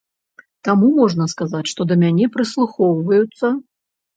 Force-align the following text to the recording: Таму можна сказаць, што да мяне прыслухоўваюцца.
Таму 0.67 0.87
можна 0.99 1.27
сказаць, 1.35 1.63
што 1.73 1.81
да 1.91 1.99
мяне 2.05 2.25
прыслухоўваюцца. 2.39 3.45